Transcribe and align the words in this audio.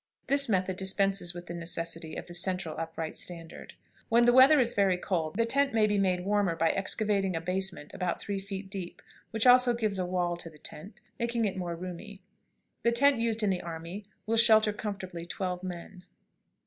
This 0.25 0.49
method 0.49 0.77
dispenses 0.77 1.35
with 1.35 1.45
the 1.45 1.53
necessity 1.53 2.15
of 2.15 2.25
the 2.25 2.33
central 2.33 2.75
upright 2.79 3.19
standard. 3.19 3.75
When 4.09 4.25
the 4.25 4.33
weather 4.33 4.59
is 4.59 4.73
very 4.73 4.97
cold, 4.97 5.35
the 5.37 5.45
tent 5.45 5.75
may 5.75 5.85
be 5.85 5.99
made 5.99 6.25
warmer 6.25 6.55
by 6.55 6.69
excavating 6.69 7.35
a 7.35 7.39
basement 7.39 7.93
about 7.93 8.19
three 8.19 8.39
feet 8.39 8.67
deep, 8.71 9.03
which 9.29 9.45
also 9.45 9.75
gives 9.75 9.99
a 9.99 10.05
wall 10.07 10.37
to 10.37 10.49
the 10.49 10.57
tent, 10.57 11.01
making 11.19 11.45
it 11.45 11.55
more 11.55 11.75
roomy. 11.75 12.23
The 12.81 12.91
tent 12.91 13.19
used 13.19 13.43
in 13.43 13.51
the 13.51 13.61
army 13.61 14.05
will 14.25 14.37
shelter 14.37 14.73
comfortably 14.73 15.27
twelve 15.27 15.61
men. 15.63 16.03